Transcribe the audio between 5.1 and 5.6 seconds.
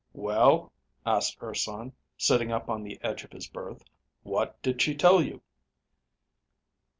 you?"